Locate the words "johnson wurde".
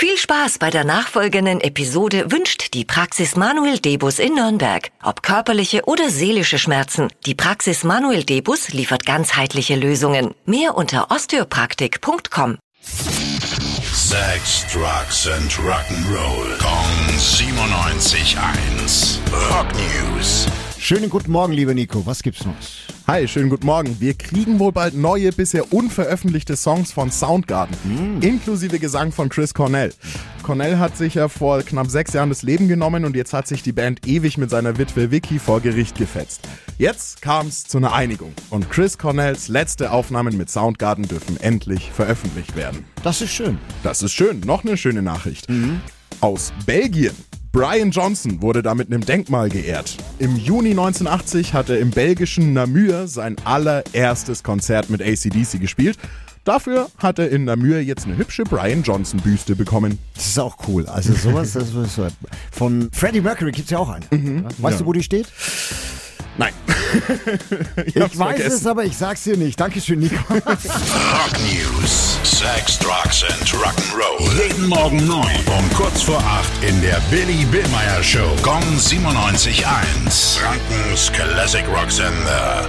47.90-48.62